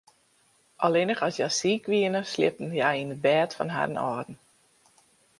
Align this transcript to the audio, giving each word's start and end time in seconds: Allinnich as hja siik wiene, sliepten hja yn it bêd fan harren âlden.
Allinnich 0.85 1.21
as 1.27 1.37
hja 1.37 1.49
siik 1.59 1.83
wiene, 1.91 2.21
sliepten 2.33 2.69
hja 2.75 2.89
yn 3.01 3.15
it 3.15 3.23
bêd 3.25 3.51
fan 3.57 3.73
harren 3.75 4.01
âlden. 4.09 4.35